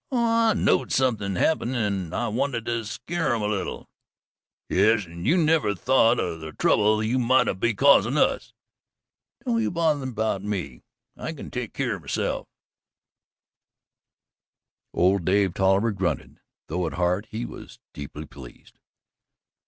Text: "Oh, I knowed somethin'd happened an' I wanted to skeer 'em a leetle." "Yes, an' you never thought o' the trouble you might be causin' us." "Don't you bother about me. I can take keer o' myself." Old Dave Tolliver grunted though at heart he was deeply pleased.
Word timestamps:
"Oh, 0.11 0.17
I 0.17 0.53
knowed 0.55 0.91
somethin'd 0.91 1.37
happened 1.37 1.75
an' 1.75 2.11
I 2.11 2.27
wanted 2.27 2.65
to 2.65 2.83
skeer 2.85 3.35
'em 3.35 3.43
a 3.43 3.47
leetle." 3.47 3.87
"Yes, 4.67 5.05
an' 5.05 5.25
you 5.25 5.37
never 5.37 5.75
thought 5.75 6.19
o' 6.19 6.39
the 6.39 6.53
trouble 6.53 7.03
you 7.03 7.19
might 7.19 7.43
be 7.59 7.75
causin' 7.75 8.17
us." 8.17 8.51
"Don't 9.45 9.61
you 9.61 9.69
bother 9.69 10.03
about 10.05 10.41
me. 10.41 10.81
I 11.15 11.33
can 11.33 11.51
take 11.51 11.75
keer 11.75 11.97
o' 11.97 11.99
myself." 11.99 12.47
Old 14.91 15.23
Dave 15.23 15.53
Tolliver 15.53 15.91
grunted 15.91 16.39
though 16.65 16.87
at 16.87 16.93
heart 16.93 17.27
he 17.29 17.45
was 17.45 17.77
deeply 17.93 18.25
pleased. 18.25 18.79